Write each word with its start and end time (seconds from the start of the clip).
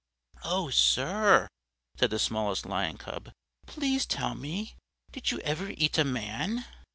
"Oh, 0.43 0.71
sir," 0.71 1.47
said 1.97 2.09
the 2.09 2.17
smallest 2.17 2.65
Lion 2.65 2.97
Cub, 2.97 3.29
"please 3.67 4.07
tell 4.07 4.33
me, 4.33 4.75
did 5.11 5.29
you 5.29 5.37
ever 5.41 5.69
eat 5.77 5.99
a 5.99 6.03
man?" 6.03 6.65